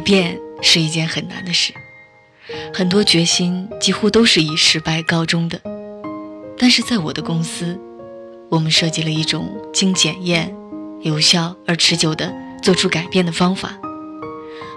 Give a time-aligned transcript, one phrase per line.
[0.00, 1.72] 变是一件很难的事，
[2.72, 5.60] 很多决心几乎都是以失败告终的。
[6.58, 7.78] 但是在我的公司，
[8.50, 10.54] 我们设计了一种经检验、
[11.00, 13.78] 有效而持久的做出改变的方法。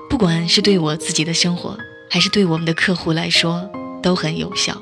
[0.09, 1.77] 不管是对我自己的生活，
[2.09, 3.69] 还是对我们的客户来说，
[4.01, 4.81] 都很有效。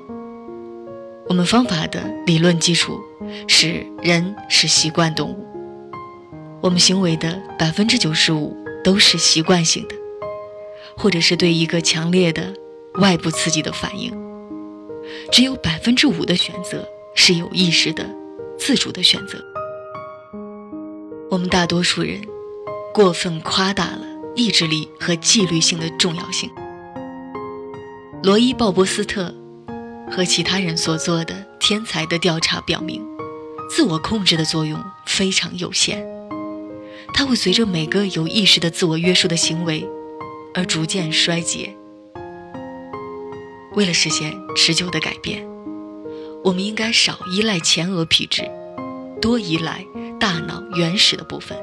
[1.29, 2.99] 我们方法的理论基础
[3.47, 5.45] 是人是习惯动物，
[6.61, 9.95] 我们行为的百分之九十五都是习惯性的，
[11.01, 12.53] 或者是对一个强烈的
[12.95, 14.13] 外部刺激的反应，
[15.31, 18.07] 只有百分之五的选择是有意识的、
[18.59, 19.43] 自主的选择。
[21.31, 22.21] 我们大多数人
[22.93, 24.01] 过分夸大了
[24.35, 26.49] 意志力和纪律性的重要性。
[28.21, 29.33] 罗伊·鲍勃斯特。
[30.11, 33.01] 和其他人所做的天才的调查表明，
[33.69, 36.03] 自我控制的作用非常有限，
[37.13, 39.87] 它会随着每个有意识的自我约束的行为
[40.53, 41.75] 而逐渐衰竭。
[43.73, 45.47] 为了实现持久的改变，
[46.43, 48.49] 我们应该少依赖前额皮质，
[49.21, 49.85] 多依赖
[50.19, 51.57] 大脑原始的部分，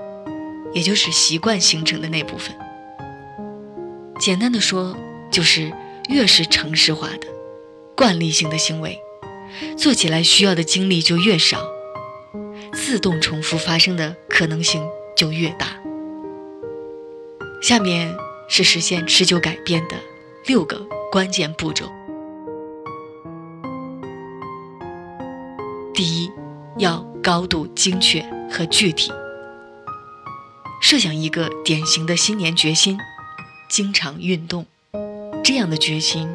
[0.72, 2.56] 也就是习惯形成的那部分。
[4.18, 4.96] 简单的说，
[5.30, 5.72] 就是
[6.08, 7.26] 越是城市化的。
[7.94, 8.98] 惯例性的行为，
[9.76, 11.62] 做起来需要的精力就越少，
[12.72, 14.82] 自动重复发生的可能性
[15.16, 15.66] 就越大。
[17.60, 18.16] 下面
[18.48, 19.96] 是实现持久改变的
[20.46, 21.86] 六个关键步骤。
[25.94, 26.30] 第一，
[26.78, 29.12] 要高度精确和具体。
[30.80, 32.98] 设想一个典型的新年决心：
[33.68, 34.66] 经常运动。
[35.44, 36.28] 这样的决心。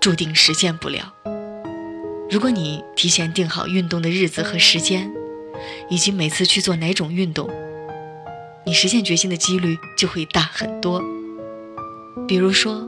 [0.00, 1.12] 注定实现不了。
[2.30, 5.12] 如果你提前定好运动的日子和时间，
[5.90, 7.50] 以及每次去做哪种运动，
[8.64, 11.02] 你实现决心的几率就会大很多。
[12.28, 12.86] 比如说，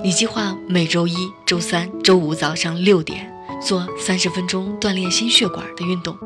[0.00, 3.28] 你计划每周一、周三、周五早上六点
[3.60, 6.16] 做三十分钟锻炼心血管的运动。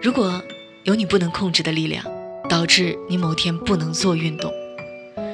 [0.00, 0.40] 如果
[0.84, 2.04] 有你不能控制的力量，
[2.48, 4.52] 导致你某天不能做运动，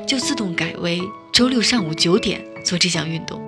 [0.08, 0.98] 就自动改为
[1.30, 3.38] 周六上午九点做这项运动。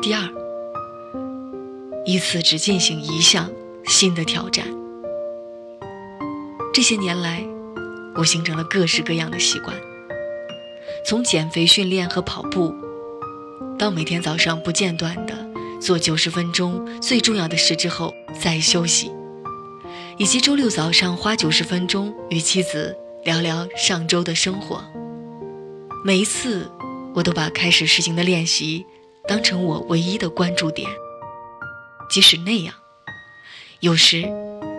[0.00, 0.26] 第二，
[2.06, 3.50] 一次只进行一项
[3.84, 4.81] 新的挑战。
[6.72, 7.44] 这些年来，
[8.14, 9.76] 我形成了各式各样的习惯，
[11.04, 12.74] 从减肥训练和跑步，
[13.78, 15.34] 到每天早上不间断的
[15.82, 19.12] 做九十分钟最重要的事之后再休息，
[20.16, 24.82] 以及周六早上花九十分钟与妻子聊聊上周的生活。
[26.02, 26.70] 每一次，
[27.14, 28.86] 我都把开始实行的练习。
[29.28, 30.90] 当成我唯一的关注点，
[32.10, 32.74] 即使那样，
[33.78, 34.24] 有时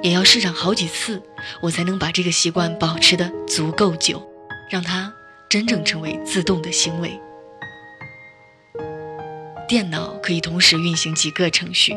[0.03, 1.21] 也要试上好几次，
[1.61, 4.21] 我才能把这个习惯保持的足够久，
[4.69, 5.11] 让它
[5.49, 7.17] 真正成为自动的行为。
[9.65, 11.95] 电脑可以同时运行几个程序，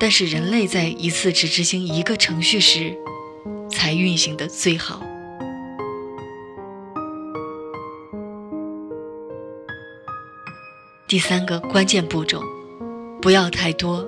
[0.00, 2.92] 但是人类在一次只执行一个程序时，
[3.70, 5.00] 才运行的最好。
[11.06, 12.42] 第三个关键步骤，
[13.22, 14.04] 不要太多，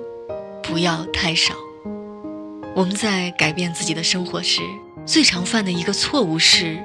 [0.61, 1.62] 不要太少。
[2.75, 4.61] 我们在改变自己的生活时，
[5.05, 6.83] 最常犯的一个错误是，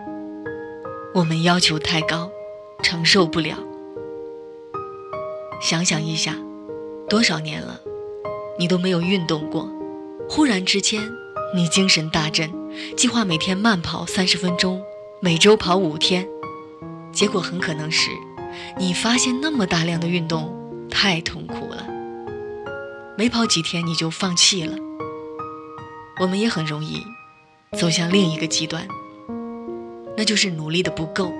[1.14, 2.30] 我们要求太高，
[2.82, 3.56] 承受不了。
[5.62, 6.36] 想想一下，
[7.08, 7.80] 多少年了，
[8.58, 9.66] 你都没有运动过，
[10.28, 11.02] 忽然之间，
[11.54, 12.52] 你精神大振，
[12.94, 14.82] 计划每天慢跑三十分钟，
[15.20, 16.28] 每周跑五天，
[17.12, 18.10] 结果很可能是。
[18.76, 20.54] 你发现那么大量的运动
[20.90, 21.86] 太痛苦了，
[23.16, 24.76] 没跑几天你就放弃了。
[26.20, 27.04] 我们也很容易
[27.78, 28.86] 走向另一个极端，
[30.16, 31.32] 那就是努力的不够。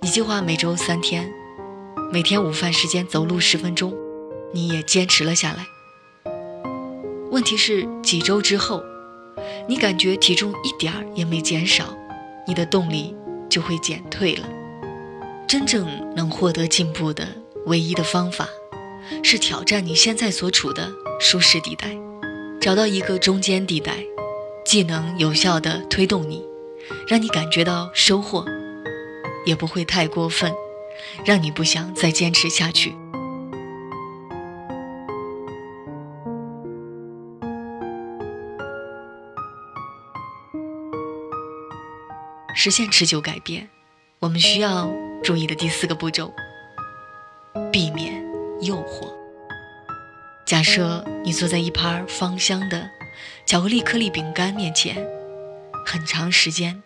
[0.00, 1.30] 你计划每周三天，
[2.12, 3.94] 每天午饭时间走路十分钟，
[4.52, 5.66] 你也坚持了下来。
[7.30, 8.82] 问题是几周之后，
[9.66, 11.94] 你感觉体重一点儿也没减少，
[12.46, 13.14] 你的动力
[13.50, 14.48] 就会减退了。
[15.46, 17.26] 真正能获得进步的
[17.66, 18.48] 唯一的方法，
[19.22, 21.88] 是挑战你现在所处的舒适地带，
[22.64, 23.92] 找到一个中间地带，
[24.64, 26.42] 既能有效地推动你，
[27.06, 28.42] 让你感觉到收获，
[29.44, 30.50] 也不会太过分，
[31.26, 32.96] 让你不想再坚持下去。
[42.54, 43.68] 实现持久改变，
[44.20, 44.90] 我们需要。
[45.22, 46.32] 注意的第四个步骤：
[47.70, 48.24] 避免
[48.62, 49.23] 诱惑。
[50.46, 52.90] 假设你坐在一盘芳香的
[53.46, 54.94] 巧克力颗粒饼干面前，
[55.86, 56.82] 很长时间，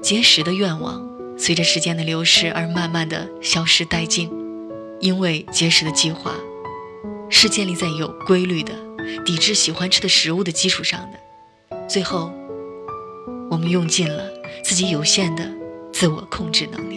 [0.00, 1.04] 节食的愿望
[1.36, 4.30] 随着时间的流逝而慢慢的消失殆尽，
[5.00, 6.32] 因为节食的计划
[7.28, 8.72] 是建立在有规律的
[9.24, 12.30] 抵制喜欢吃的食物的基础上的，最后，
[13.50, 14.30] 我们用尽了
[14.62, 15.50] 自己有限的
[15.92, 16.96] 自我控制能力。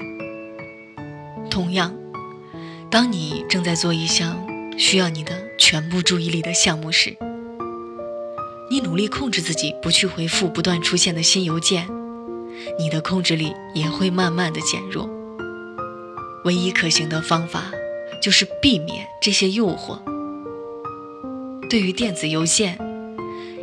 [1.49, 1.91] 同样，
[2.91, 4.47] 当你正在做一项
[4.77, 7.15] 需要你的全部注意力的项目时，
[8.69, 11.87] 你努力控制自己不去回复不断出现的新邮件，
[12.79, 15.09] 你的控制力也会慢慢的减弱。
[16.45, 17.71] 唯一可行的方法
[18.21, 19.99] 就是避免这些诱惑。
[21.69, 22.77] 对于电子邮件，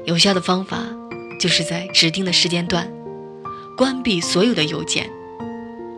[0.05, 0.87] 有效的方法
[1.41, 2.91] 就是在指定的时间段
[3.77, 5.11] 关闭所有的邮件，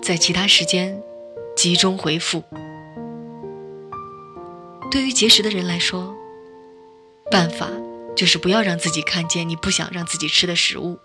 [0.03, 1.01] 在其他时间
[1.57, 2.43] 集中回复。
[4.91, 6.15] 对于节食的人来说，
[7.31, 7.69] 办法。
[8.17, 10.99] 就是不要让自己看见你不想让自己吃的食物，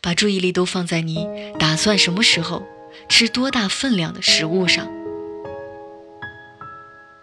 [0.00, 2.66] 把注意力都放在你打算什么时候
[3.08, 4.90] 吃多大分量的食物上。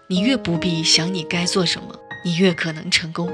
[0.08, 3.30] 你越不必想你该做什么，你越可能成功。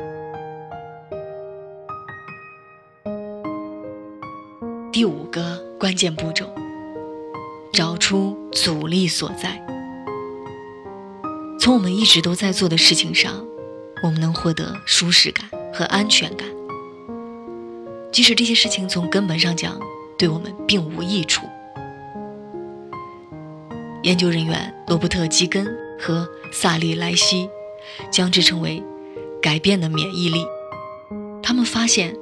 [4.91, 6.51] 第五个关键步骤：
[7.73, 9.63] 找出阻力所在。
[11.61, 13.45] 从我们一直都在做的事情上。
[14.03, 16.47] 我们能获得舒适感和安全感，
[18.11, 19.79] 即使这些事情从根本上讲
[20.17, 21.45] 对我们并无益处。
[24.01, 25.67] 研究人员罗伯特·基根
[25.99, 27.47] 和萨利莱西
[28.11, 28.81] 将之称为
[29.39, 30.43] “改变的免疫力”。
[31.43, 32.17] 他们发现，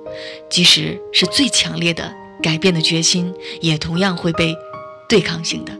[0.49, 2.13] 即使是最强烈的
[2.43, 4.53] 改变的决心，也同样会被
[5.07, 5.71] 对抗性的、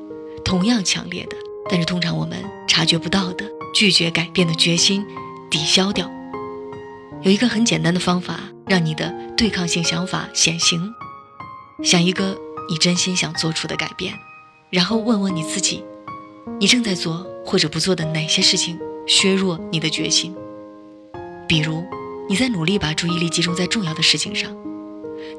[0.46, 1.36] 同样强烈的，
[1.70, 5.06] 但是通常我们察觉不到的拒绝改变的决心。
[5.52, 6.08] 抵消掉，
[7.24, 10.94] 有一个很简单的方法，让你的对抗性想法显形。
[11.84, 12.38] 想一个
[12.70, 14.14] 你真心想做出的改变，
[14.70, 15.84] 然后问问你自己，
[16.60, 18.78] 你正在做或者不做的哪些事情
[19.08, 20.36] 削弱你的决心？
[21.48, 21.84] 比如
[22.30, 24.56] 你在努力把注意力集中在重要的事情上，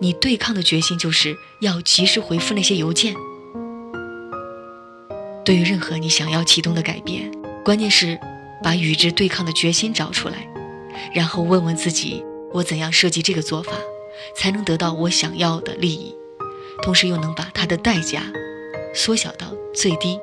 [0.01, 3.15] 你对抗的决心就是要及时回复那些邮件。
[5.51, 7.29] 对于任何你想要启动的改变，
[7.65, 8.17] 关键是。
[8.63, 10.47] 把与之对抗的决心找出来，
[11.13, 13.73] 然后问问自己：我怎样设计这个做法，
[14.37, 16.15] 才能得到我想要的利益，
[16.83, 18.23] 同时又能把它的代价
[18.95, 20.21] 缩小到最低？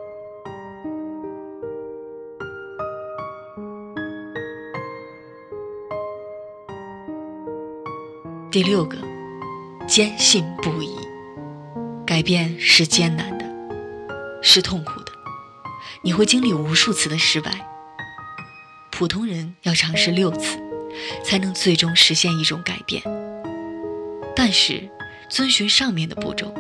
[8.49, 8.97] 第六个，
[9.87, 10.95] 坚信不疑。
[12.05, 13.45] 改变是艰难的，
[14.43, 15.06] 是痛苦的，
[16.07, 17.51] 你会经历无数次的失败。
[18.89, 20.57] 普通人要尝试六次，
[21.21, 23.03] 才能最终实现一种改变。
[24.33, 24.89] 但是，
[25.27, 26.53] 遵循上面的步骤，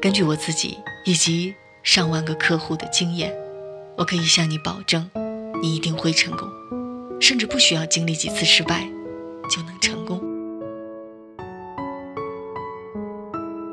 [0.00, 3.32] 根据我自己以及上万个客户的经验，
[3.96, 5.08] 我可以向你保证，
[5.62, 6.48] 你一定会成功，
[7.20, 8.90] 甚至不需要经历几次失败
[9.48, 10.20] 就能成功。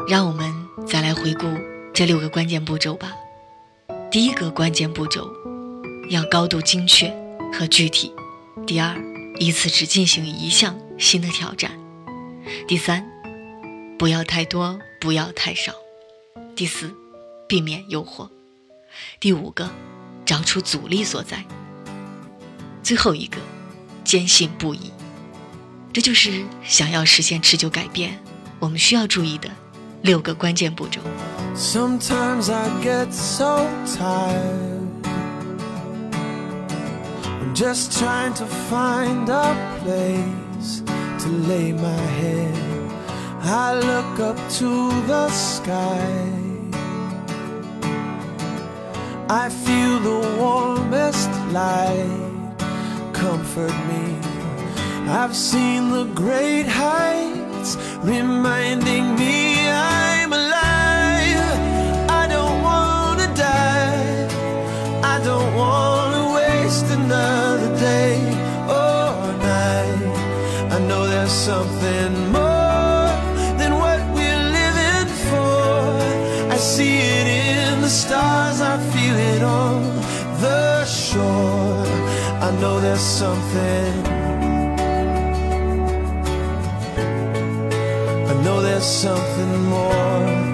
[0.08, 0.54] 让我们
[0.86, 1.48] 再来回顾
[1.96, 3.12] 这六个关键步骤吧。
[4.12, 5.32] 第一个关键步骤，
[6.10, 7.20] 要高度精确。
[7.52, 8.14] 和具体。
[8.66, 8.96] 第二，
[9.40, 11.72] 一次只进行一项新的挑战。
[12.68, 13.06] 第三，
[13.98, 15.74] 不要太多，不要太少。
[16.56, 16.94] 第四，
[17.48, 18.30] 避免诱惑。
[19.20, 19.70] 第五个，
[20.26, 21.44] 找出阻力所在。
[22.84, 23.38] 最后一个，
[24.04, 24.92] 坚信不疑。
[25.92, 28.20] 这就是想要实现持久改变，
[28.60, 29.50] 我们需要注意的
[30.02, 31.02] 六个关键步骤。
[31.56, 33.56] Sometimes I get so
[33.96, 35.08] tired.
[37.42, 40.82] I'm just trying to find a place
[41.24, 42.70] to lay my head.
[43.42, 46.40] I look up to the sky.
[49.30, 52.30] I feel the warmest light
[53.14, 54.18] comfort me.
[55.08, 60.09] I've seen the great heights reminding me I'm
[77.90, 79.82] the stars, I feel it on
[80.42, 81.88] the shore.
[82.48, 83.94] I know there's something.
[88.32, 90.50] I know there's something more.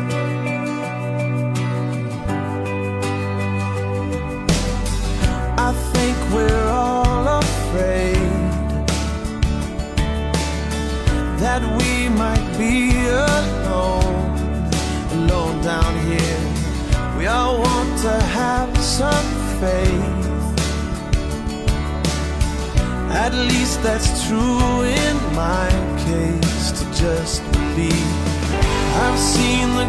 [19.65, 20.25] faith.
[23.25, 25.69] At least that's true in my
[26.07, 28.11] case to just believe.
[29.03, 29.87] I've seen the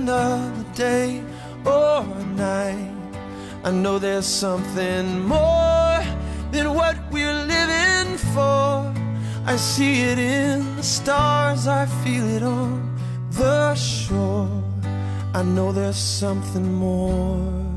[0.00, 1.22] another day
[1.64, 2.90] or a night.
[3.62, 6.00] I know there's something more
[6.52, 8.94] than what we're living for.
[9.44, 12.96] I see it in the stars, I feel it on
[13.30, 14.48] the shore.
[15.34, 17.69] I know there's something more.